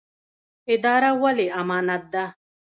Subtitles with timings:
[0.73, 2.25] اداره ولې امانت ده؟